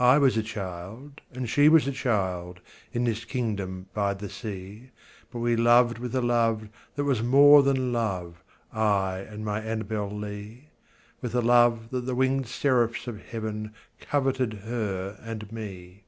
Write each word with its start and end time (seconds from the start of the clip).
I 0.00 0.18
was 0.18 0.36
a 0.36 0.42
child 0.42 1.20
and 1.32 1.48
she 1.48 1.68
was 1.68 1.86
a 1.86 1.92
child, 1.92 2.58
In 2.92 3.04
this 3.04 3.24
kingdom 3.24 3.86
by 3.94 4.12
the 4.12 4.28
sea; 4.28 4.90
But 5.30 5.38
we 5.38 5.54
loved 5.54 5.98
with 5.98 6.16
a 6.16 6.20
love 6.20 6.68
that 6.96 7.04
was 7.04 7.22
more 7.22 7.62
than 7.62 7.92
love 7.92 8.42
I 8.72 9.18
and 9.18 9.44
my 9.44 9.60
Annabel 9.60 10.10
Lee; 10.10 10.70
With 11.20 11.32
a 11.36 11.40
love 11.42 11.90
that 11.90 12.06
the 12.06 12.16
winged 12.16 12.48
seraphs 12.48 13.06
of 13.06 13.22
heaven 13.24 13.72
Coveted 14.00 14.52
her 14.64 15.16
and 15.22 15.52
me. 15.52 16.06